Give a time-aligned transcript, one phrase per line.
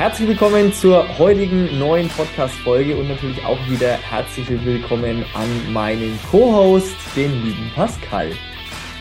[0.00, 6.96] Herzlich willkommen zur heutigen neuen Podcast-Folge und natürlich auch wieder herzlich willkommen an meinen Co-Host,
[7.14, 8.32] den lieben Pascal.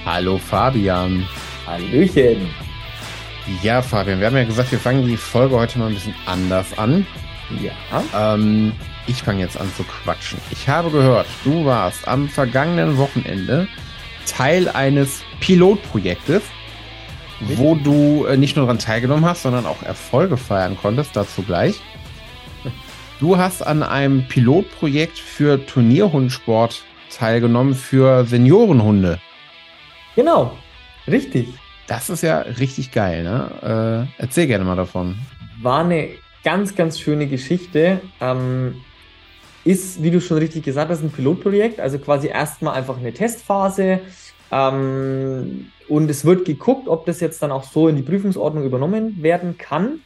[0.06, 1.26] Hallo Fabian.
[1.66, 2.50] Hallöchen.
[3.64, 6.78] Ja, Fabian, wir haben ja gesagt, wir fangen die Folge heute mal ein bisschen anders
[6.78, 7.08] an.
[7.62, 8.34] Ja.
[8.34, 8.74] Ähm,
[9.08, 10.38] ich fange jetzt an zu quatschen.
[10.52, 13.70] Ich habe gehört, du warst am vergangenen Wochenende
[14.26, 16.42] Teil eines Pilotprojektes
[17.40, 21.80] wo du äh, nicht nur daran teilgenommen hast, sondern auch Erfolge feiern konntest, dazu gleich.
[23.20, 29.20] Du hast an einem Pilotprojekt für Turnierhundsport teilgenommen für Seniorenhunde.
[30.16, 30.58] Genau,
[31.08, 31.50] richtig.
[31.88, 34.08] Das ist ja richtig geil, ne?
[34.18, 35.18] Äh, erzähl gerne mal davon.
[35.62, 36.10] War eine
[36.44, 38.00] ganz, ganz schöne Geschichte.
[38.22, 38.76] Ähm,
[39.66, 44.00] ist, wie du schon richtig gesagt hast, ein Pilotprojekt, also quasi erstmal einfach eine Testphase.
[44.52, 49.22] Ähm, und es wird geguckt, ob das jetzt dann auch so in die Prüfungsordnung übernommen
[49.22, 50.02] werden kann.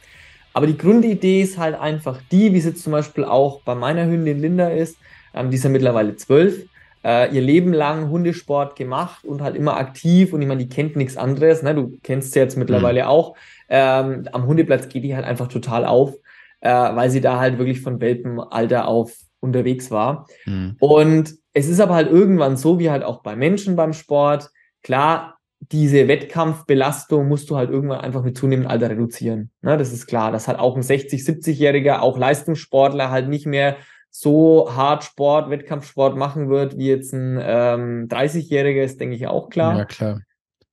[0.52, 4.06] Aber die Grundidee ist halt einfach die, wie es jetzt zum Beispiel auch bei meiner
[4.06, 4.96] Hündin Linda ist,
[5.34, 6.66] ähm, die ist ja mittlerweile zwölf,
[7.04, 10.96] äh, ihr Leben lang Hundesport gemacht und halt immer aktiv und ich meine, die kennt
[10.96, 11.74] nichts anderes, ne?
[11.74, 13.08] du kennst sie jetzt mittlerweile mhm.
[13.08, 13.36] auch.
[13.68, 16.14] Ähm, am Hundeplatz geht die halt einfach total auf,
[16.60, 19.12] äh, weil sie da halt wirklich von Welpenalter auf
[19.44, 20.26] unterwegs war.
[20.46, 20.76] Mhm.
[20.80, 24.50] Und es ist aber halt irgendwann so, wie halt auch bei Menschen beim Sport.
[24.82, 29.50] Klar, diese Wettkampfbelastung musst du halt irgendwann einfach mit zunehmendem Alter reduzieren.
[29.62, 33.76] Ne, das ist klar, dass halt auch ein 60-, 70-Jähriger, auch Leistungssportler halt nicht mehr
[34.10, 39.48] so hart Sport, Wettkampfsport machen wird, wie jetzt ein ähm, 30-Jähriger, ist, denke ich, auch
[39.48, 39.78] klar.
[39.78, 40.20] Ja, klar.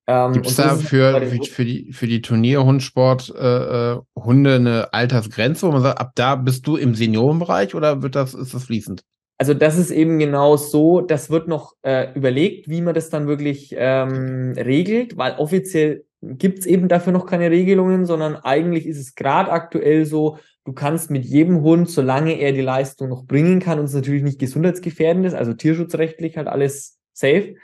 [0.07, 5.67] Ähm, Gibt es da für, für, die, für die Turnierhundsport äh, äh, Hunde eine Altersgrenze,
[5.67, 9.03] wo man sagt, ab da bist du im Seniorenbereich oder wird das, ist das fließend?
[9.37, 13.27] Also das ist eben genau so, das wird noch äh, überlegt, wie man das dann
[13.27, 18.99] wirklich ähm, regelt, weil offiziell gibt es eben dafür noch keine Regelungen, sondern eigentlich ist
[18.99, 23.59] es gerade aktuell so, du kannst mit jedem Hund, solange er die Leistung noch bringen
[23.59, 27.55] kann und es natürlich nicht gesundheitsgefährdend ist, also tierschutzrechtlich halt alles safe,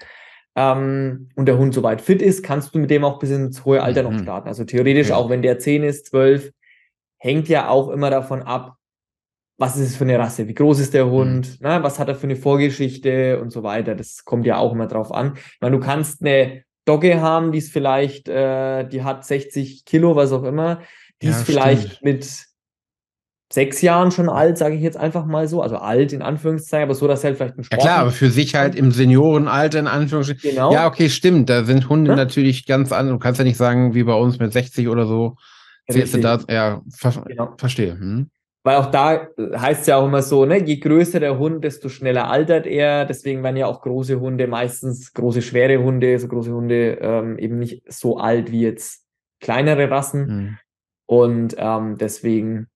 [0.57, 3.84] ähm, und der Hund soweit fit ist, kannst du mit dem auch bis ins hohe
[3.84, 4.16] Alter mhm.
[4.16, 4.47] noch starten.
[4.47, 5.16] Also theoretisch, ja.
[5.16, 6.51] auch wenn der 10 ist, 12,
[7.19, 8.75] hängt ja auch immer davon ab,
[9.59, 11.12] was ist es für eine Rasse, wie groß ist der mhm.
[11.12, 11.68] Hund, mhm.
[11.68, 13.94] ne, was hat er für eine Vorgeschichte und so weiter.
[13.94, 15.34] Das kommt ja auch immer drauf an.
[15.35, 20.16] Ich meine, du kannst eine Dogge haben, die ist vielleicht, äh, die hat 60 Kilo,
[20.16, 20.81] was auch immer,
[21.22, 22.03] die ja, ist vielleicht stimmt.
[22.03, 22.45] mit
[23.51, 25.61] sechs Jahren schon alt, sage ich jetzt einfach mal so.
[25.61, 27.81] Also alt in Anführungszeichen, aber so, dass er halt vielleicht ein Sport.
[27.81, 30.51] Ja klar, aber für sich halt im Seniorenalter in Anführungszeichen.
[30.51, 30.73] Genau.
[30.73, 31.49] Ja, okay, stimmt.
[31.49, 32.15] Da sind Hunde ja?
[32.15, 33.13] natürlich ganz anders.
[33.13, 35.35] Du kannst ja nicht sagen, wie bei uns mit 60 oder so.
[35.87, 37.53] Da, ja, ver genau.
[37.57, 37.93] verstehe.
[37.93, 38.29] Hm.
[38.63, 41.87] Weil auch da heißt es ja auch immer so, ne, je größer der Hund, desto
[41.87, 43.05] schneller altert er.
[43.05, 47.59] Deswegen werden ja auch große Hunde meistens, große, schwere Hunde, so große Hunde ähm, eben
[47.59, 49.05] nicht so alt wie jetzt
[49.39, 50.27] kleinere Rassen.
[50.27, 50.57] Hm.
[51.05, 52.67] Und ähm, deswegen,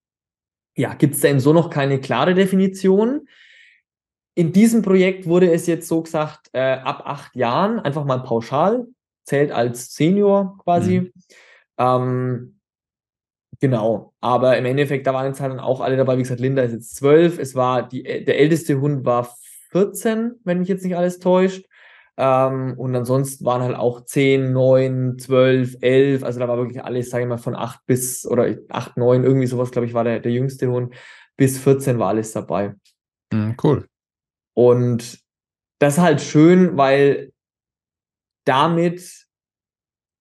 [0.75, 3.27] ja, gibt es da eben so noch keine klare Definition.
[4.35, 8.87] In diesem Projekt wurde es jetzt so gesagt, äh, ab acht Jahren, einfach mal pauschal,
[9.25, 10.97] zählt als Senior quasi.
[10.97, 11.13] Hm.
[11.77, 12.61] Ähm,
[13.61, 16.17] Genau, aber im Endeffekt, da waren jetzt halt dann auch alle dabei.
[16.17, 17.37] Wie gesagt, Linda ist jetzt zwölf.
[17.37, 19.35] Es war die, der älteste Hund war
[19.69, 21.67] 14, wenn mich jetzt nicht alles täuscht.
[22.17, 26.23] Ähm, und ansonsten waren halt auch 10, 9, 12, 11.
[26.23, 29.47] Also da war wirklich alles, sage ich mal, von 8 bis oder 8, 9, irgendwie
[29.47, 30.93] sowas, glaube ich, war der, der jüngste Hund.
[31.37, 32.75] Bis 14 war alles dabei.
[33.31, 33.87] Mhm, cool.
[34.53, 35.19] Und
[35.79, 37.31] das ist halt schön, weil
[38.45, 39.25] damit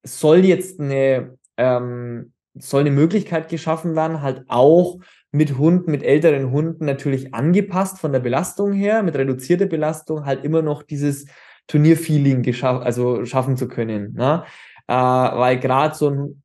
[0.02, 4.98] soll jetzt eine ähm, soll eine Möglichkeit geschaffen werden, halt auch
[5.30, 10.44] mit Hunden, mit älteren Hunden natürlich angepasst von der Belastung her, mit reduzierter Belastung halt
[10.44, 11.26] immer noch dieses
[11.70, 14.14] Turnierfeeling geschaff also schaffen zu können.
[14.14, 14.44] Ne?
[14.88, 16.42] Äh, weil gerade so ein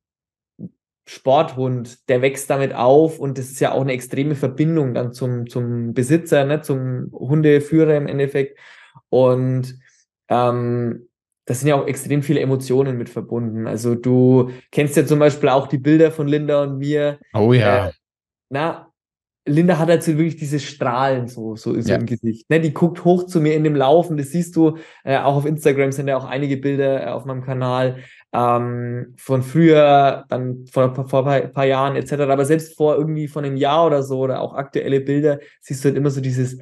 [1.08, 5.48] Sporthund, der wächst damit auf und das ist ja auch eine extreme Verbindung dann zum,
[5.48, 6.62] zum Besitzer, ne?
[6.62, 8.58] zum Hundeführer im Endeffekt.
[9.08, 9.78] Und
[10.28, 11.08] ähm,
[11.44, 13.68] das sind ja auch extrem viele Emotionen mit verbunden.
[13.68, 17.20] Also du kennst ja zum Beispiel auch die Bilder von Linda und mir.
[17.34, 17.88] Oh ja.
[17.88, 17.92] Äh,
[18.48, 18.85] na,
[19.46, 21.96] Linda hat halt so wirklich diese Strahlen so, so, so ja.
[21.96, 22.50] im Gesicht.
[22.50, 24.16] Ne, die guckt hoch zu mir in dem Laufen.
[24.16, 27.44] Das siehst du äh, auch auf Instagram sind ja auch einige Bilder äh, auf meinem
[27.44, 27.98] Kanal
[28.32, 32.12] ähm, von früher, dann vor, vor ein paar Jahren etc.
[32.12, 35.88] Aber selbst vor irgendwie von einem Jahr oder so oder auch aktuelle Bilder siehst du
[35.88, 36.58] halt immer so dieses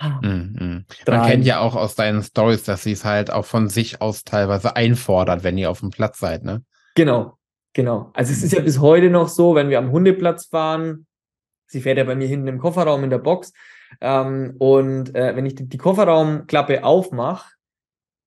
[0.00, 0.84] Mhm.
[1.08, 4.22] Man kennt ja auch aus deinen Stories, dass sie es halt auch von sich aus
[4.22, 6.62] teilweise einfordert, wenn ihr auf dem Platz seid, ne?
[6.94, 7.36] Genau,
[7.72, 8.12] genau.
[8.14, 11.07] Also es ist ja bis heute noch so, wenn wir am Hundeplatz fahren,
[11.68, 13.52] sie fährt ja bei mir hinten im Kofferraum in der Box,
[14.00, 17.54] ähm, und äh, wenn ich die, die Kofferraumklappe aufmache,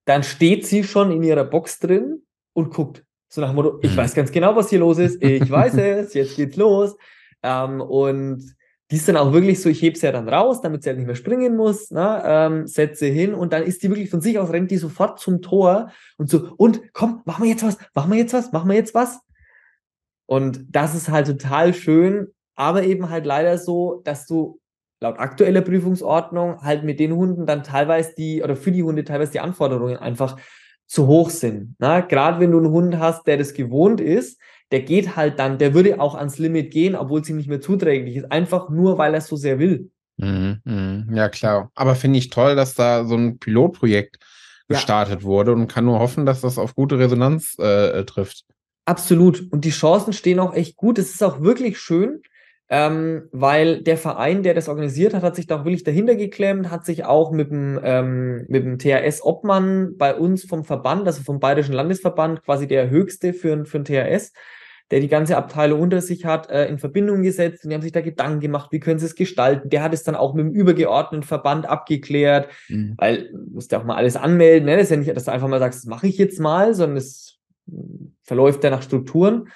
[0.04, 2.22] dann steht sie schon in ihrer Box drin
[2.52, 3.04] und guckt.
[3.28, 6.14] So nach dem Motto, ich weiß ganz genau, was hier los ist, ich weiß es,
[6.14, 6.96] jetzt geht's los.
[7.42, 8.54] Ähm, und
[8.90, 10.98] die ist dann auch wirklich so, ich hebe sie ja dann raus, damit sie halt
[10.98, 12.22] nicht mehr springen muss, ne?
[12.26, 15.40] ähm, setze hin und dann ist die wirklich von sich aus, rennt die sofort zum
[15.40, 18.76] Tor und so, und komm, machen wir jetzt was, machen wir jetzt was, machen wir
[18.76, 19.20] jetzt was.
[20.26, 24.60] Und das ist halt total schön, aber eben halt leider so, dass du
[25.00, 29.32] laut aktueller Prüfungsordnung halt mit den Hunden dann teilweise die, oder für die Hunde teilweise
[29.32, 30.38] die Anforderungen einfach
[30.86, 31.74] zu hoch sind.
[31.80, 32.04] Ne?
[32.08, 34.38] Gerade wenn du einen Hund hast, der das gewohnt ist,
[34.70, 37.60] der geht halt dann, der würde auch ans Limit gehen, obwohl es ihm nicht mehr
[37.60, 39.90] zuträglich ist, einfach nur, weil er es so sehr will.
[40.16, 41.10] Mhm, mhm.
[41.14, 41.70] Ja, klar.
[41.74, 44.18] Aber finde ich toll, dass da so ein Pilotprojekt
[44.68, 45.26] gestartet ja.
[45.26, 48.44] wurde und kann nur hoffen, dass das auf gute Resonanz äh, äh, trifft.
[48.84, 49.52] Absolut.
[49.52, 50.98] Und die Chancen stehen auch echt gut.
[50.98, 52.22] Es ist auch wirklich schön,
[52.72, 56.70] ähm, weil der Verein, der das organisiert hat, hat sich da auch wirklich dahinter geklemmt,
[56.70, 61.38] hat sich auch mit dem, ähm, mit dem THS-Obmann bei uns vom Verband, also vom
[61.38, 64.32] Bayerischen Landesverband, quasi der höchste für, für ein THS,
[64.90, 67.92] der die ganze Abteilung unter sich hat, äh, in Verbindung gesetzt und die haben sich
[67.92, 69.68] da Gedanken gemacht, wie können sie es gestalten.
[69.68, 72.94] Der hat es dann auch mit dem übergeordneten Verband abgeklärt, mhm.
[72.96, 74.64] weil musst ja auch mal alles anmelden.
[74.64, 74.76] Ne?
[74.76, 76.96] Das ist ja nicht, dass du einfach mal sagst, das mache ich jetzt mal, sondern
[76.96, 77.38] es
[78.22, 79.50] verläuft ja nach Strukturen.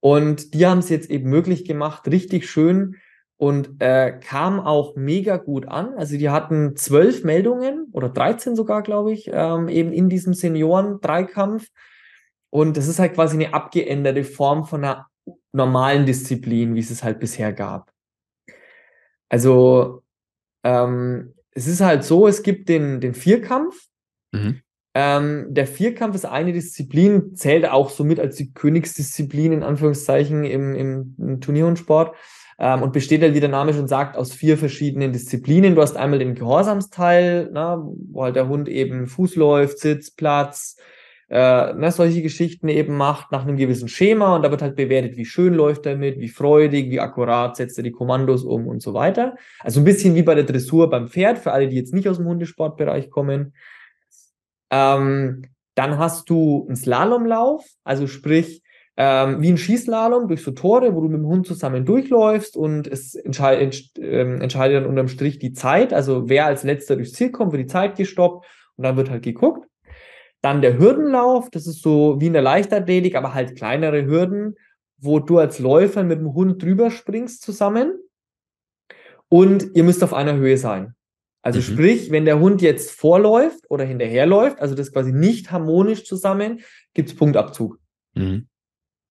[0.00, 2.96] Und die haben es jetzt eben möglich gemacht, richtig schön
[3.36, 5.94] und äh, kam auch mega gut an.
[5.94, 11.68] Also die hatten zwölf Meldungen oder 13 sogar, glaube ich, ähm, eben in diesem Senioren-Dreikampf.
[12.50, 15.06] Und das ist halt quasi eine abgeänderte Form von einer
[15.52, 17.92] normalen Disziplin, wie es es halt bisher gab.
[19.28, 20.02] Also
[20.64, 23.86] ähm, es ist halt so, es gibt den, den Vierkampf.
[24.32, 24.62] Mhm.
[25.00, 30.74] Ähm, der Vierkampf ist eine Disziplin, zählt auch somit als die Königsdisziplin in Anführungszeichen im,
[30.74, 32.16] im, im Turnierhundsport
[32.58, 35.76] ähm, und besteht halt, wie der Name schon sagt, aus vier verschiedenen Disziplinen.
[35.76, 37.80] Du hast einmal den Gehorsamsteil, na,
[38.10, 40.76] wo halt der Hund eben Fuß läuft, Sitz, Platz,
[41.30, 45.16] äh, ne, solche Geschichten eben macht nach einem gewissen Schema und da wird halt bewertet,
[45.16, 48.82] wie schön läuft er mit, wie freudig, wie akkurat setzt er die Kommandos um und
[48.82, 49.36] so weiter.
[49.60, 52.16] Also ein bisschen wie bei der Dressur beim Pferd, für alle, die jetzt nicht aus
[52.16, 53.52] dem Hundesportbereich kommen.
[54.70, 55.42] Ähm,
[55.74, 58.62] dann hast du einen Slalomlauf, also sprich,
[58.96, 62.88] ähm, wie ein Schießslalom durch so Tore, wo du mit dem Hund zusammen durchläufst und
[62.88, 67.12] es entscheid, ent, äh, entscheidet dann unterm Strich die Zeit, also wer als letzter durchs
[67.12, 68.44] Ziel kommt, wird die Zeit gestoppt
[68.76, 69.68] und dann wird halt geguckt.
[70.40, 74.56] Dann der Hürdenlauf, das ist so wie in der Leichtathletik, aber halt kleinere Hürden,
[74.96, 77.92] wo du als Läufer mit dem Hund drüber springst zusammen
[79.28, 80.96] und ihr müsst auf einer Höhe sein.
[81.42, 81.62] Also mhm.
[81.62, 86.60] sprich, wenn der Hund jetzt vorläuft oder hinterherläuft, also das quasi nicht harmonisch zusammen,
[86.94, 87.78] gibt es Punktabzug.
[88.14, 88.48] Mhm.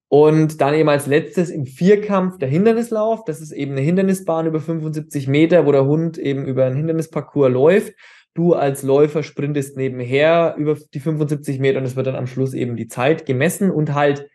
[0.09, 3.25] Und dann eben als letztes im Vierkampf der Hindernislauf.
[3.25, 7.51] Das ist eben eine Hindernisbahn über 75 Meter, wo der Hund eben über einen Hindernisparcours
[7.51, 7.94] läuft
[8.38, 12.53] du als Läufer sprintest nebenher über die 75 Meter und es wird dann am Schluss
[12.53, 14.29] eben die Zeit gemessen und halt,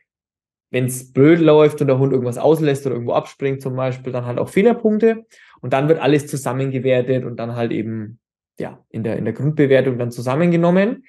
[0.71, 4.27] wenn es blöd läuft und der Hund irgendwas auslässt oder irgendwo abspringt zum Beispiel, dann
[4.27, 5.25] halt auch Fehlerpunkte
[5.62, 8.19] und dann wird alles zusammengewertet und dann halt eben,
[8.59, 11.05] ja, in der, in der Grundbewertung dann zusammengenommen.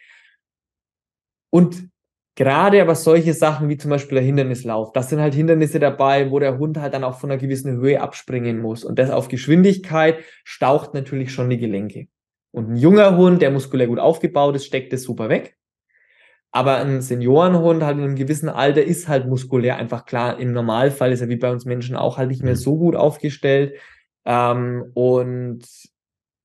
[1.49, 1.89] Und
[2.35, 6.39] gerade aber solche Sachen wie zum Beispiel der Hindernislauf, das sind halt Hindernisse dabei, wo
[6.39, 8.83] der Hund halt dann auch von einer gewissen Höhe abspringen muss.
[8.83, 12.07] Und das auf Geschwindigkeit staucht natürlich schon die Gelenke.
[12.51, 15.57] Und ein junger Hund, der muskulär gut aufgebaut ist, steckt es super weg.
[16.51, 20.39] Aber ein Seniorenhund halt in einem gewissen Alter ist halt muskulär einfach klar.
[20.39, 22.57] Im Normalfall ist er wie bei uns Menschen auch halt nicht mehr mhm.
[22.57, 23.73] so gut aufgestellt.
[24.25, 25.65] Ähm, und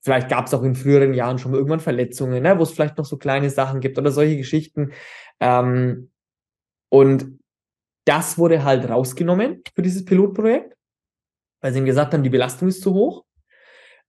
[0.01, 2.97] vielleicht gab es auch in früheren Jahren schon mal irgendwann Verletzungen, ne, wo es vielleicht
[2.97, 4.91] noch so kleine Sachen gibt oder solche Geschichten.
[5.39, 6.11] Ähm,
[6.89, 7.39] und
[8.05, 10.75] das wurde halt rausgenommen für dieses Pilotprojekt,
[11.61, 13.23] weil sie ihm gesagt haben, die Belastung ist zu hoch.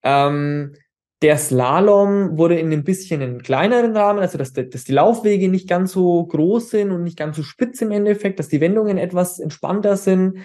[0.02, 0.74] Ähm,
[1.22, 5.68] der Slalom wurde in ein bisschen einen kleineren Rahmen, also dass, dass die Laufwege nicht
[5.68, 9.38] ganz so groß sind und nicht ganz so spitz im Endeffekt, dass die Wendungen etwas
[9.38, 10.38] entspannter sind.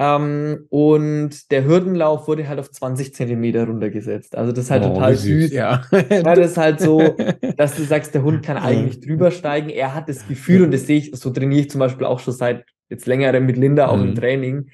[0.00, 4.36] Ähm, und der Hürdenlauf wurde halt auf 20 Zentimeter runtergesetzt.
[4.36, 5.44] Also das ist halt oh, total süß.
[5.44, 5.52] süß.
[5.52, 5.82] Ja.
[5.90, 7.16] ja, das ist halt so,
[7.56, 9.70] dass du sagst, der Hund kann eigentlich drüber steigen.
[9.70, 12.34] Er hat das Gefühl, und das sehe ich, so trainiere ich zum Beispiel auch schon
[12.34, 14.10] seit jetzt längerem mit Linda auch mhm.
[14.10, 14.70] im Training,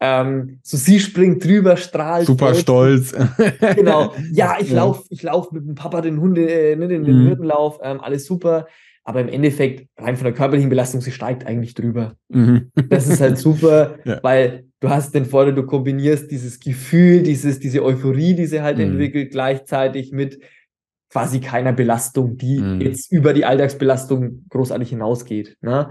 [0.00, 2.26] ähm, so sie springt drüber, strahlt.
[2.26, 3.14] Super stolz.
[3.74, 4.14] genau.
[4.30, 4.76] Ja, ich ja.
[4.76, 7.28] lauf, ich lauf mit dem Papa den Hunde, äh, ne, den, den mhm.
[7.28, 8.66] Hürdenlauf, ähm, alles super.
[9.02, 12.14] Aber im Endeffekt, rein von der körperlichen Belastung, sie steigt eigentlich drüber.
[12.28, 12.70] Mhm.
[12.90, 14.20] Das ist halt super, ja.
[14.22, 18.78] weil du hast den Vorteil, du kombinierst dieses Gefühl, dieses, diese Euphorie, die sie halt
[18.78, 18.84] mhm.
[18.84, 20.40] entwickelt, gleichzeitig mit
[21.10, 22.80] quasi keiner Belastung, die mhm.
[22.80, 25.56] jetzt über die Alltagsbelastung großartig hinausgeht.
[25.62, 25.90] Ne?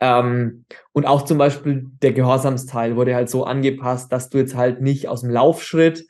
[0.00, 4.80] Ähm, und auch zum Beispiel der Gehorsamsteil wurde halt so angepasst, dass du jetzt halt
[4.80, 6.06] nicht aus dem Laufschritt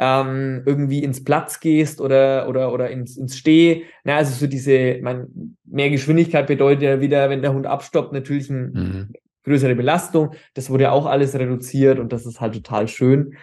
[0.00, 3.84] ähm, irgendwie ins Platz gehst oder, oder, oder ins, ins Steh.
[4.04, 8.48] Na, also so diese, mein, mehr Geschwindigkeit bedeutet ja wieder, wenn der Hund abstoppt, natürlich
[8.48, 9.12] ein mhm.
[9.48, 10.34] Größere Belastung.
[10.54, 13.36] Das wurde ja auch alles reduziert und das ist halt total schön.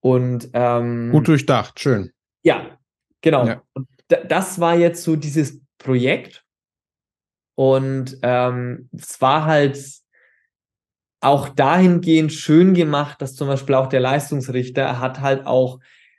[0.00, 2.12] Und ähm, gut durchdacht, schön.
[2.42, 2.78] Ja,
[3.20, 3.46] genau.
[3.46, 3.62] Ja.
[3.72, 6.44] Und das war jetzt so dieses Projekt.
[7.54, 9.78] Und ähm, es war halt
[11.20, 15.78] auch dahingehend schön gemacht, dass zum Beispiel auch der Leistungsrichter hat halt auch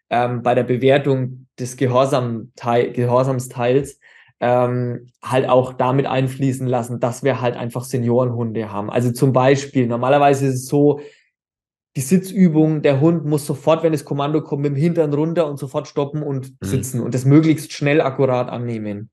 [0.09, 3.99] ähm, bei der Bewertung des Gehorsam Gehorsamsteils
[4.39, 8.89] ähm, halt auch damit einfließen lassen, dass wir halt einfach Seniorenhunde haben.
[8.89, 10.99] Also zum Beispiel, normalerweise ist es so,
[11.95, 15.57] die Sitzübung, der Hund muss sofort, wenn das Kommando kommt, mit dem Hintern runter und
[15.57, 16.65] sofort stoppen und mhm.
[16.65, 19.11] sitzen und das möglichst schnell akkurat annehmen.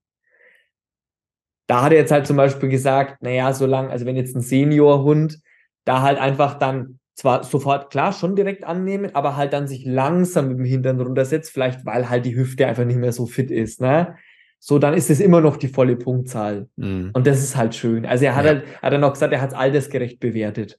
[1.67, 5.41] Da hat er jetzt halt zum Beispiel gesagt, naja, solange, also wenn jetzt ein Seniorhund
[5.85, 10.49] da halt einfach dann zwar sofort, klar, schon direkt annehmen, aber halt dann sich langsam
[10.49, 13.81] mit dem Hintern runtersetzt, vielleicht weil halt die Hüfte einfach nicht mehr so fit ist,
[13.81, 14.17] ne?
[14.63, 16.69] So, dann ist es immer noch die volle Punktzahl.
[16.77, 17.11] Mhm.
[17.15, 18.05] Und das ist halt schön.
[18.05, 18.51] Also er hat ja.
[18.51, 20.79] halt, hat er noch gesagt, er hat es altersgerecht bewertet.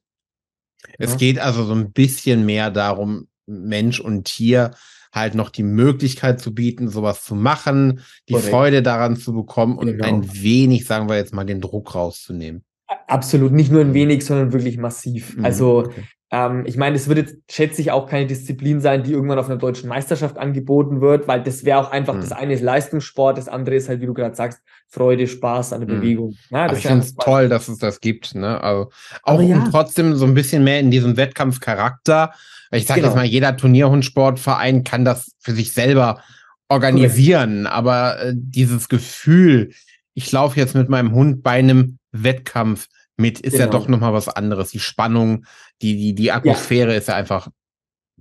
[1.00, 1.18] Es ja.
[1.18, 4.72] geht also so ein bisschen mehr darum, Mensch und Tier
[5.12, 8.50] halt noch die Möglichkeit zu bieten, sowas zu machen, die Korrekt.
[8.50, 10.06] Freude daran zu bekommen und genau.
[10.06, 12.64] ein wenig, sagen wir jetzt mal, den Druck rauszunehmen.
[13.08, 15.36] Absolut, nicht nur ein wenig, sondern wirklich massiv.
[15.36, 16.04] Mhm, also okay.
[16.34, 19.48] Ähm, ich meine, es wird jetzt, schätze ich, auch keine Disziplin sein, die irgendwann auf
[19.48, 22.22] einer deutschen Meisterschaft angeboten wird, weil das wäre auch einfach, mhm.
[22.22, 25.82] das eine ist Leistungssport, das andere ist halt, wie du gerade sagst, Freude, Spaß an
[25.82, 26.00] der mhm.
[26.00, 26.38] Bewegung.
[26.50, 28.34] Ja, das ich finde es toll, dass es das gibt.
[28.34, 28.62] Ne?
[28.64, 28.92] Also
[29.24, 29.58] auch ja.
[29.58, 32.34] um trotzdem so ein bisschen mehr in diesem Wettkampfcharakter.
[32.72, 33.12] Ich sage genau.
[33.12, 36.22] jetzt mal, jeder Turnierhundsportverein kann das für sich selber
[36.70, 37.76] organisieren, Correct.
[37.76, 39.74] aber äh, dieses Gefühl,
[40.14, 42.88] ich laufe jetzt mit meinem Hund bei einem Wettkampf
[43.22, 43.66] mit, ist genau.
[43.66, 44.72] ja doch nochmal was anderes.
[44.72, 45.46] Die Spannung,
[45.82, 46.98] die, die, die Atmosphäre ja.
[46.98, 47.50] ist ja einfach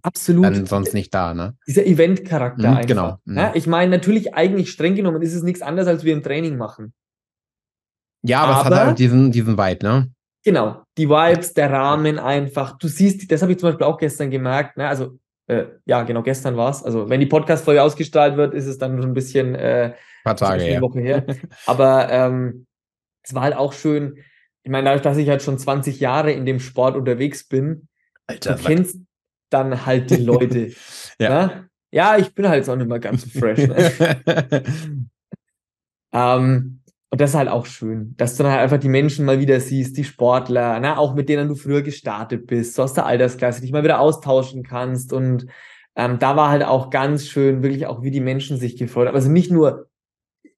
[0.02, 0.44] Absolut.
[0.44, 1.56] Dann sonst nicht da, ne?
[1.66, 2.88] Dieser Event-Charakter mhm, einfach.
[2.88, 3.18] Genau.
[3.24, 3.36] Mhm.
[3.36, 6.56] Ja, ich meine, natürlich eigentlich streng genommen ist es nichts anderes, als wir im Training
[6.56, 6.92] machen.
[8.22, 10.10] Ja, aber, aber es hat halt diesen, diesen Vibe, ne?
[10.44, 10.82] Genau.
[10.96, 12.78] Die Vibes, der Rahmen einfach.
[12.78, 14.88] Du siehst, das habe ich zum Beispiel auch gestern gemerkt, ne?
[14.88, 16.82] Also, äh, ja, genau, gestern war es.
[16.82, 20.36] Also, wenn die Podcast-Folge ausgestrahlt wird, ist es dann schon ein bisschen äh, ein paar
[20.36, 20.80] Tage her.
[20.80, 21.26] Woche her.
[21.66, 22.66] aber ähm,
[23.22, 24.16] es war halt auch schön,
[24.62, 27.88] ich meine, dadurch, dass ich halt schon 20 Jahre in dem Sport unterwegs bin,
[28.26, 28.98] Alter, du kennst
[29.50, 30.72] dann halt die Leute.
[31.18, 31.46] ja.
[31.46, 31.68] Ne?
[31.90, 33.66] ja, ich bin halt auch nicht mehr ganz fresh.
[33.66, 34.64] Ne?
[36.12, 36.80] ähm,
[37.12, 39.58] und das ist halt auch schön, dass du dann halt einfach die Menschen mal wieder
[39.58, 40.96] siehst, die Sportler, ne?
[40.96, 44.62] auch mit denen du früher gestartet bist, so aus der Altersklasse, dich mal wieder austauschen
[44.62, 45.12] kannst.
[45.12, 45.46] Und
[45.96, 49.16] ähm, da war halt auch ganz schön, wirklich auch, wie die Menschen sich gefreut haben.
[49.16, 49.89] Also nicht nur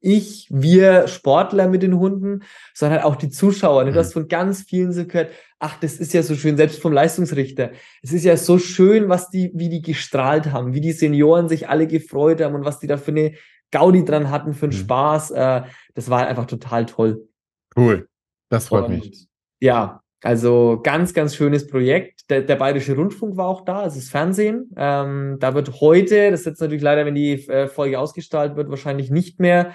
[0.03, 2.43] ich, wir Sportler mit den Hunden,
[2.75, 3.85] sondern halt auch die Zuschauer.
[3.85, 3.93] Ne?
[3.93, 4.21] Du hast mhm.
[4.21, 7.71] von ganz vielen so gehört, ach, das ist ja so schön, selbst vom Leistungsrichter.
[8.03, 11.69] Es ist ja so schön, was die, wie die gestrahlt haben, wie die Senioren sich
[11.69, 13.35] alle gefreut haben und was die da für eine
[13.71, 14.81] Gaudi dran hatten, für einen mhm.
[14.81, 15.31] Spaß.
[15.31, 15.63] Äh,
[15.95, 17.29] das war halt einfach total toll.
[17.77, 18.09] Cool.
[18.49, 19.29] Das freut und, mich.
[19.61, 22.31] Ja, also ganz, ganz schönes Projekt.
[22.31, 24.71] Der, der Bayerische Rundfunk war auch da, also das Fernsehen.
[24.77, 28.71] Ähm, da wird heute, das ist jetzt natürlich leider, wenn die äh, Folge ausgestrahlt wird,
[28.71, 29.73] wahrscheinlich nicht mehr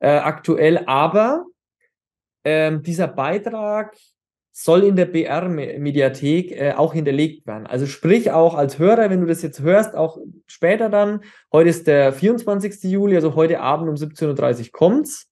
[0.00, 1.46] äh, aktuell, aber
[2.44, 3.96] ähm, dieser Beitrag
[4.52, 7.66] soll in der BR-Mediathek äh, auch hinterlegt werden.
[7.66, 11.86] Also sprich auch als Hörer, wenn du das jetzt hörst, auch später dann, heute ist
[11.86, 12.82] der 24.
[12.84, 15.28] Juli, also heute Abend um 17.30 Uhr kommt's.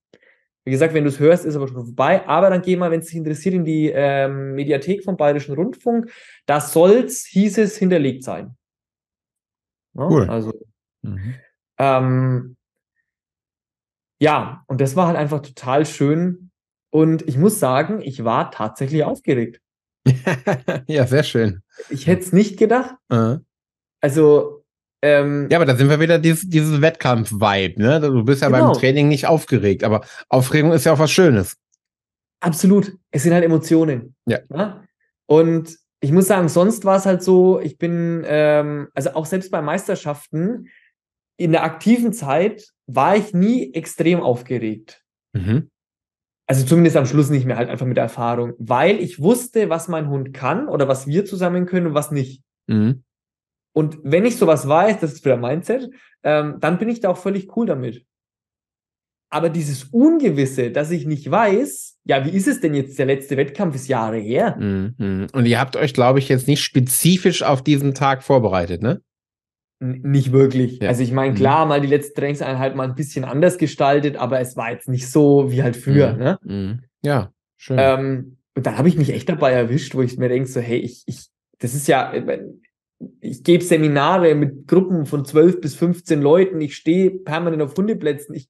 [0.64, 2.26] Wie gesagt, wenn du es hörst, ist aber schon vorbei.
[2.28, 6.10] Aber dann geh mal, wenn es dich interessiert, in die ähm, Mediathek vom Bayerischen Rundfunk.
[6.44, 8.54] Da soll's, hieß es, hinterlegt sein.
[9.94, 10.28] Ja, cool.
[10.28, 10.52] Also,
[11.00, 11.34] mhm.
[11.78, 12.56] ähm,
[14.20, 16.50] ja, und das war halt einfach total schön.
[16.90, 19.60] Und ich muss sagen, ich war tatsächlich aufgeregt.
[20.86, 21.62] ja, sehr schön.
[21.90, 22.94] Ich hätte es nicht gedacht.
[23.12, 23.38] Uh
[24.00, 24.64] Also,
[25.02, 28.00] ähm, ja, aber da sind wir wieder dieses, dieses Wettkampf-Vibe, ne?
[28.00, 28.72] Du bist ja genau.
[28.72, 31.56] beim Training nicht aufgeregt, aber Aufregung ist ja auch was Schönes.
[32.40, 32.96] Absolut.
[33.10, 34.14] Es sind halt Emotionen.
[34.26, 34.38] Ja.
[34.50, 34.82] ja?
[35.26, 39.50] Und ich muss sagen, sonst war es halt so, ich bin, ähm, also auch selbst
[39.50, 40.68] bei Meisterschaften,
[41.38, 45.02] in der aktiven Zeit war ich nie extrem aufgeregt.
[45.32, 45.70] Mhm.
[46.46, 49.88] Also zumindest am Schluss nicht mehr halt einfach mit der Erfahrung, weil ich wusste, was
[49.88, 52.42] mein Hund kann oder was wir zusammen können und was nicht.
[52.66, 53.04] Mhm.
[53.74, 55.90] Und wenn ich sowas weiß, das ist wieder Mindset,
[56.24, 58.04] ähm, dann bin ich da auch völlig cool damit.
[59.30, 62.98] Aber dieses Ungewisse, dass ich nicht weiß, ja, wie ist es denn jetzt?
[62.98, 64.56] Der letzte Wettkampf ist Jahre her.
[64.56, 65.26] Mhm.
[65.32, 69.02] Und ihr habt euch, glaube ich, jetzt nicht spezifisch auf diesen Tag vorbereitet, ne?
[69.80, 70.80] Nicht wirklich.
[70.80, 70.88] Ja.
[70.88, 71.36] Also ich meine, mhm.
[71.36, 75.08] klar, mal die letzten Trainingseinheit mal ein bisschen anders gestaltet, aber es war jetzt nicht
[75.08, 76.14] so wie halt früher.
[76.14, 76.18] Mhm.
[76.18, 76.38] Ne?
[76.42, 76.82] Mhm.
[77.02, 77.76] Ja, schön.
[77.78, 80.78] Ähm, und dann habe ich mich echt dabei erwischt, wo ich mir denke, so, hey,
[80.78, 81.28] ich, ich,
[81.60, 82.12] das ist ja,
[83.20, 88.34] ich gebe Seminare mit Gruppen von 12 bis 15 Leuten, ich stehe permanent auf Hundeplätzen,
[88.34, 88.48] ich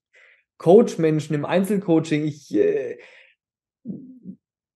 [0.57, 2.97] coach Menschen im Einzelcoaching, ich äh,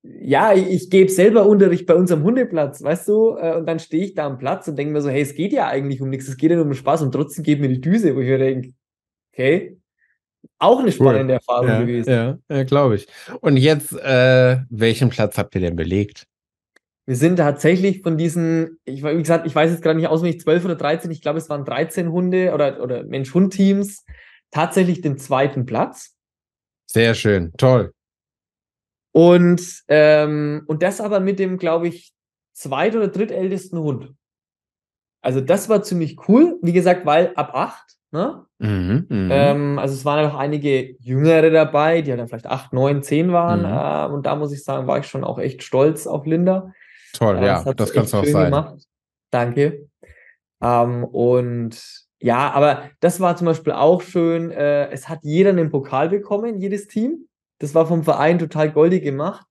[0.03, 3.38] ja, ich, ich gebe selber Unterricht bei unserem Hundeplatz, weißt du?
[3.38, 5.53] Äh, und dann stehe ich da am Platz und denke mir so, hey, es geht
[5.53, 7.81] ja eigentlich um nichts, es geht ja nur um Spaß und trotzdem geht mir die
[7.81, 8.74] Düse, wo ich mir denke,
[9.31, 9.77] okay,
[10.60, 11.39] auch eine spannende cool.
[11.39, 12.10] Erfahrung ja, gewesen.
[12.10, 13.07] Ja, ja glaube ich.
[13.39, 16.27] Und jetzt, äh, welchen Platz habt ihr denn belegt?
[17.05, 20.65] Wir sind tatsächlich von diesen, ich, wie gesagt, ich weiß jetzt gerade nicht auswendig, 12
[20.65, 24.05] oder 13, ich glaube, es waren 13 Hunde oder, oder Mensch-Hund-Teams,
[24.51, 26.15] tatsächlich den zweiten Platz.
[26.89, 27.93] Sehr schön, toll.
[29.13, 32.13] Und, ähm, und das aber mit dem, glaube ich,
[32.53, 34.13] zweit- oder drittältesten Hund.
[35.22, 38.46] Also das war ziemlich cool, wie gesagt, weil ab acht, ne?
[38.60, 39.29] Mhm, mhm.
[39.32, 43.62] ähm, also es waren auch einige Jüngere dabei, die dann vielleicht acht, neun, zehn waren.
[43.62, 44.12] Mhm.
[44.12, 46.74] Äh, und da muss ich sagen, war ich schon auch echt stolz auf Linda.
[47.13, 48.46] Toll, äh, ja, das kannst du auch sein.
[48.46, 48.84] Gemacht.
[49.32, 49.88] Danke.
[50.62, 51.82] Ähm, und
[52.20, 54.51] ja, aber das war zum Beispiel auch schön.
[54.51, 57.27] Äh, es hat jeder einen Pokal bekommen, jedes Team.
[57.63, 59.46] Das war vom Verein total goldig gemacht.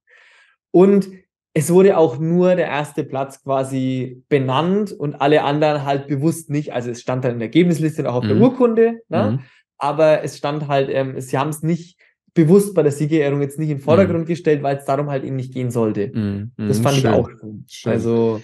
[0.71, 1.09] Und
[1.55, 6.75] es wurde auch nur der erste Platz quasi benannt und alle anderen halt bewusst nicht.
[6.75, 8.29] Also es stand dann in der Ergebnisliste und auch auf mhm.
[8.29, 9.31] der Urkunde, ne?
[9.33, 9.41] Mhm.
[9.79, 11.99] aber es stand halt, ähm, sie haben es nicht
[12.35, 14.29] bewusst bei der Siegerehrung jetzt nicht in den Vordergrund mhm.
[14.29, 16.11] gestellt, weil es darum halt eben nicht gehen sollte.
[16.13, 16.53] Mhm.
[16.57, 17.11] Das fand schön.
[17.11, 17.65] ich auch schön.
[17.67, 17.93] schön.
[17.93, 18.43] Also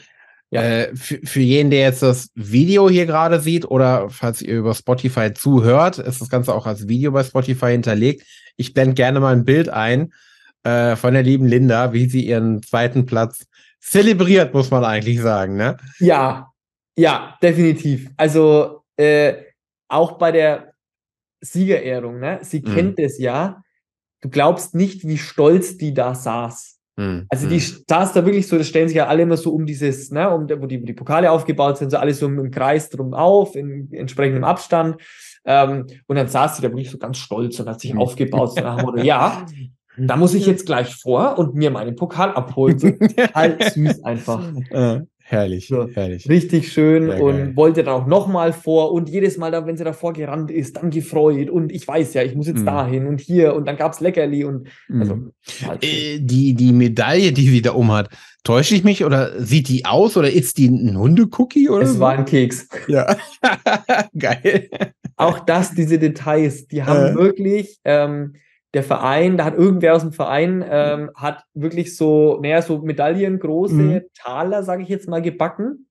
[0.51, 0.63] ja.
[0.63, 4.75] Äh, für, für jeden, der jetzt das Video hier gerade sieht oder falls ihr über
[4.75, 8.27] Spotify zuhört, ist das Ganze auch als Video bei Spotify hinterlegt.
[8.57, 10.13] Ich blende gerne mal ein Bild ein
[10.65, 13.47] äh, von der lieben Linda, wie sie ihren zweiten Platz
[13.81, 15.77] zelebriert, muss man eigentlich sagen, ne?
[15.99, 16.51] Ja,
[16.97, 18.11] ja, definitiv.
[18.17, 19.35] Also äh,
[19.89, 20.75] auch bei der
[21.41, 22.41] Siegerehrung, ne?
[22.43, 22.75] Sie mhm.
[22.75, 23.63] kennt es ja.
[24.21, 26.78] Du glaubst nicht, wie stolz die da saß.
[26.99, 27.27] Mhm.
[27.29, 30.11] Also die saß da wirklich so, das stellen sich ja alle immer so um dieses,
[30.11, 33.55] ne, um wo die, die Pokale aufgebaut sind, so alles so im, Kreis drum auf,
[33.55, 35.01] in entsprechendem Abstand.
[35.45, 38.01] Ähm, und dann saß sie da wirklich so ganz stolz und hat sich mhm.
[38.01, 39.47] aufgebaut so nach dem Motto, ja,
[39.97, 42.81] da muss ich jetzt gleich vor und mir meinen Pokal abholen.
[42.81, 42.89] So,
[43.35, 44.43] halt süß einfach.
[45.31, 46.27] Herrlich, so, herrlich.
[46.27, 47.53] Richtig schön ja, und geil.
[47.55, 50.89] wollte dann auch nochmal vor und jedes Mal, da, wenn sie davor gerannt ist, dann
[50.89, 52.65] gefreut und ich weiß ja, ich muss jetzt mm.
[52.65, 55.33] dahin und hier und dann gab es Leckerli und also, mm.
[55.67, 58.09] halt äh, die, die Medaille, die sie da um hat,
[58.43, 61.83] täusche ich mich oder sieht die aus oder ist die ein Hundecookie oder?
[61.83, 62.01] Es so?
[62.01, 62.67] war ein Keks.
[62.87, 63.15] Ja,
[64.19, 64.71] geil.
[65.17, 67.15] Auch das, diese Details, die haben äh.
[67.15, 68.37] wirklich ähm,
[68.75, 73.75] der Verein, da hat irgendwer aus dem Verein, ähm, hat wirklich so, naja, so medaillengroße
[73.75, 74.01] mhm.
[74.15, 75.87] Taler, sage ich jetzt mal, gebacken.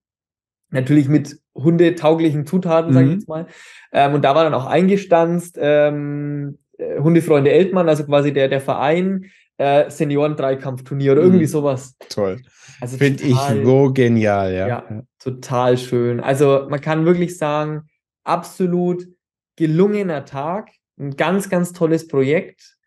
[0.70, 3.20] Natürlich mit hundetauglichen Zutaten, sage ich mhm.
[3.20, 3.48] jetzt mal.
[3.92, 8.62] Ähm, und da war dann auch eingestanzt, ähm, äh, Hundefreunde Eltmann, also quasi der, der
[8.62, 9.26] Verein,
[9.58, 11.50] äh, Senioren-Dreikampfturnier oder irgendwie mhm.
[11.50, 11.96] sowas.
[12.10, 12.42] Toll.
[12.80, 14.68] Also Finde ich so genial, ja.
[14.68, 15.04] ja.
[15.20, 16.20] Total schön.
[16.20, 17.90] Also man kann wirklich sagen,
[18.24, 19.08] absolut
[19.56, 22.78] gelungener Tag ein ganz, ganz tolles Projekt.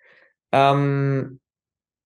[0.52, 1.40] Ähm,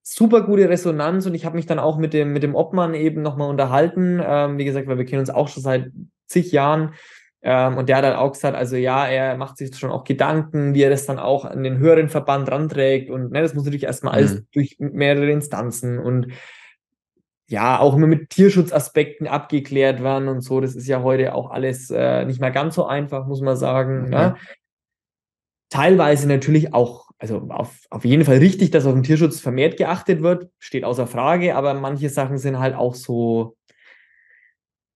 [0.03, 3.23] super gute Resonanz und ich habe mich dann auch mit dem, mit dem Obmann eben
[3.23, 4.21] nochmal unterhalten.
[4.25, 5.91] Ähm, wie gesagt, weil wir kennen uns auch schon seit
[6.27, 6.95] zig Jahren.
[7.43, 10.75] Ähm, und der hat halt auch gesagt, also ja, er macht sich schon auch Gedanken,
[10.75, 13.11] wie er das dann auch an den höheren Verband ranträgt.
[13.11, 14.19] Und ne, das muss natürlich erstmal mhm.
[14.19, 16.29] alles durch mehrere Instanzen und
[17.47, 20.61] ja, auch immer mit Tierschutzaspekten abgeklärt werden und so.
[20.61, 24.05] Das ist ja heute auch alles äh, nicht mehr ganz so einfach, muss man sagen.
[24.05, 24.11] Mhm.
[24.11, 24.37] Ne?
[25.71, 30.23] Teilweise natürlich auch, also auf, auf jeden Fall richtig, dass auf den Tierschutz vermehrt geachtet
[30.23, 33.57] wird, steht außer Frage, aber manche Sachen sind halt auch so,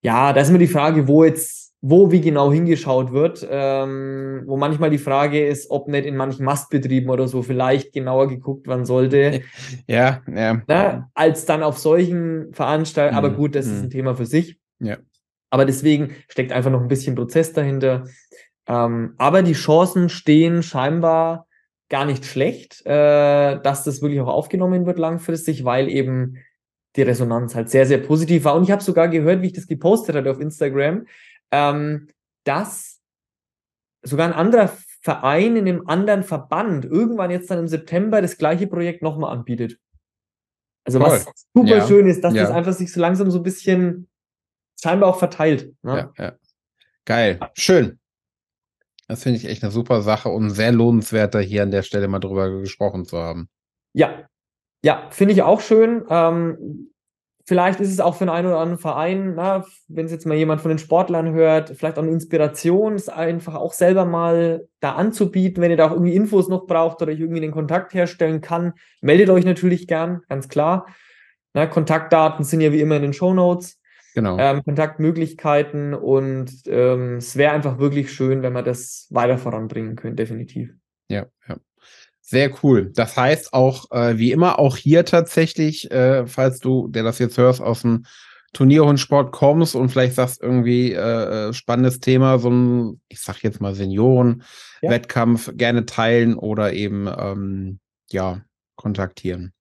[0.02, 4.56] ja, da ist immer die Frage, wo jetzt, wo wie genau hingeschaut wird, ähm, wo
[4.56, 8.84] manchmal die Frage ist, ob nicht in manchen Mastbetrieben oder so vielleicht genauer geguckt werden
[8.84, 9.42] sollte.
[9.86, 10.62] Ja, ja.
[10.66, 13.26] Ne, als dann auf solchen Veranstaltungen, mhm.
[13.26, 13.72] aber gut, das mhm.
[13.72, 14.58] ist ein Thema für sich.
[14.80, 14.98] Ja.
[15.50, 18.04] Aber deswegen steckt einfach noch ein bisschen Prozess dahinter.
[18.68, 21.46] Ähm, aber die Chancen stehen scheinbar
[21.88, 26.36] gar nicht schlecht, äh, dass das wirklich auch aufgenommen wird langfristig, weil eben
[26.96, 28.54] die Resonanz halt sehr, sehr positiv war.
[28.54, 31.06] Und ich habe sogar gehört, wie ich das gepostet hatte auf Instagram,
[31.50, 32.08] ähm,
[32.44, 33.00] dass
[34.02, 38.66] sogar ein anderer Verein in einem anderen Verband irgendwann jetzt dann im September das gleiche
[38.66, 39.78] Projekt nochmal anbietet.
[40.84, 41.10] Also Toll.
[41.10, 41.86] was super ja.
[41.86, 42.42] schön ist, dass ja.
[42.42, 44.08] das einfach sich so langsam so ein bisschen
[44.80, 45.74] scheinbar auch verteilt.
[45.82, 46.10] Ne?
[46.16, 46.32] Ja, ja.
[47.04, 47.98] Geil, schön.
[49.08, 52.18] Das finde ich echt eine super Sache und sehr lohnenswerter, hier an der Stelle mal
[52.18, 53.48] drüber gesprochen zu haben.
[53.94, 54.28] Ja,
[54.84, 56.04] ja, finde ich auch schön.
[56.10, 56.90] Ähm,
[57.46, 59.36] vielleicht ist es auch für einen oder anderen Verein,
[59.88, 63.54] wenn es jetzt mal jemand von den Sportlern hört, vielleicht auch eine Inspiration, es einfach
[63.54, 67.20] auch selber mal da anzubieten, wenn ihr da auch irgendwie Infos noch braucht oder ich
[67.20, 70.86] irgendwie den Kontakt herstellen kann, meldet euch natürlich gern, ganz klar.
[71.54, 73.77] Na, Kontaktdaten sind ja wie immer in den Show Notes
[74.14, 74.38] genau.
[74.38, 80.22] ähm, Kontaktmöglichkeiten und ähm, es wäre einfach wirklich schön, wenn man das weiter voranbringen könnte,
[80.22, 80.70] definitiv.
[81.08, 81.56] Ja, ja.
[82.20, 82.92] Sehr cool.
[82.94, 87.38] Das heißt auch, äh, wie immer, auch hier tatsächlich, äh, falls du, der das jetzt
[87.38, 88.04] hörst, aus dem
[88.52, 93.60] Turnierhundsport kommst und vielleicht sagst irgendwie äh, äh, spannendes Thema, so ein, ich sag jetzt
[93.60, 95.52] mal Senioren-Wettkampf ja.
[95.54, 98.42] gerne teilen oder eben ähm, ja
[98.76, 99.52] kontaktieren.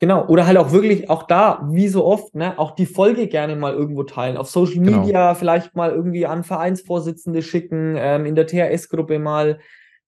[0.00, 3.56] Genau, oder halt auch wirklich auch da, wie so oft, ne, auch die Folge gerne
[3.56, 4.36] mal irgendwo teilen.
[4.36, 5.00] Auf Social genau.
[5.00, 9.58] Media vielleicht mal irgendwie an Vereinsvorsitzende schicken, ähm, in der THS-Gruppe mal.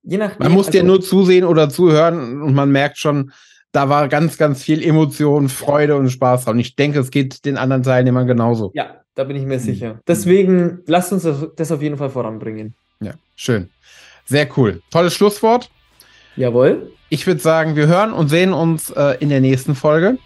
[0.02, 0.44] Je nachdem.
[0.44, 3.32] Man muss also, dir nur zusehen oder zuhören und man merkt schon,
[3.72, 6.54] da war ganz, ganz viel Emotion, Freude und Spaß dran.
[6.54, 8.70] Und ich denke, es geht den anderen Teilnehmern genauso.
[8.74, 9.62] Ja, da bin ich mir mhm.
[9.62, 10.00] sicher.
[10.06, 11.26] Deswegen lasst uns
[11.56, 12.74] das auf jeden Fall voranbringen.
[13.00, 13.70] Ja, schön.
[14.24, 14.82] Sehr cool.
[14.90, 15.68] Tolles Schlusswort.
[16.40, 16.90] Jawohl.
[17.10, 20.16] Ich würde sagen, wir hören und sehen uns äh, in der nächsten Folge.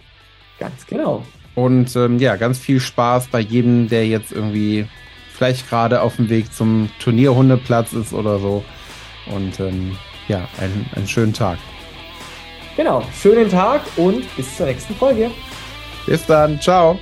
[0.60, 1.24] Ganz genau.
[1.56, 4.86] Und ähm, ja, ganz viel Spaß bei jedem, der jetzt irgendwie
[5.32, 8.64] vielleicht gerade auf dem Weg zum Turnierhundeplatz ist oder so.
[9.26, 9.96] Und ähm,
[10.28, 11.58] ja, einen, einen schönen Tag.
[12.76, 15.32] Genau, schönen Tag und bis zur nächsten Folge.
[16.06, 16.96] Bis dann, ciao.